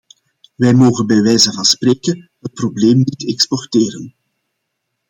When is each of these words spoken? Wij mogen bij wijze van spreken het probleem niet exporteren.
Wij 0.55 0.73
mogen 0.73 1.07
bij 1.07 1.21
wijze 1.21 1.51
van 1.53 1.63
spreken 1.65 2.31
het 2.39 2.53
probleem 2.53 2.97
niet 2.97 3.27
exporteren. 3.27 4.15